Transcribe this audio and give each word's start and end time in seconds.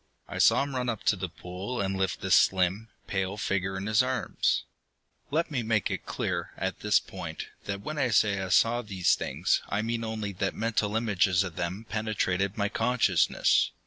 I 0.27 0.39
saw 0.39 0.63
him 0.63 0.75
run 0.75 0.89
up 0.89 1.03
to 1.03 1.15
the 1.15 1.29
pool 1.29 1.79
and 1.79 1.95
lift 1.95 2.21
the 2.21 2.31
slim, 2.31 2.89
pale 3.05 3.37
figure 3.37 3.77
in 3.77 3.85
his 3.85 4.01
arms. 4.01 4.63
Let 5.29 5.51
me 5.51 5.61
make 5.61 5.91
it 5.91 6.07
clear, 6.07 6.53
at 6.57 6.79
this 6.79 6.99
point, 6.99 7.49
that 7.65 7.81
when 7.81 7.99
I 7.99 8.09
say 8.09 8.37
that 8.37 8.45
I 8.45 8.49
saw 8.49 8.81
these 8.81 9.13
things, 9.13 9.61
I 9.69 9.83
mean 9.83 10.03
only 10.03 10.31
that 10.31 10.55
mental 10.55 10.95
images 10.95 11.43
of 11.43 11.55
them 11.55 11.85
penetrated 11.87 12.57
my 12.57 12.67
consciousness. 12.67 13.69